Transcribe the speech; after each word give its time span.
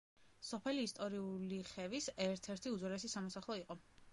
სოფელი 0.45 0.85
ისტორიული 0.87 1.59
ხევის 1.73 2.09
ერთ-ერთი 2.27 2.75
უძველესი 2.79 3.13
სამოსახლო 3.17 3.63
იყო. 3.65 3.79